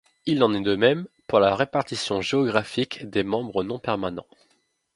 [0.25, 4.25] Il en est de même pour la répartition géographique des membres non permanents.